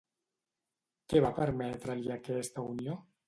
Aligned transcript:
Què 1.13 1.21
va 1.27 1.31
permetre-li 1.41 2.11
aquesta 2.17 2.65
unió? 2.73 2.97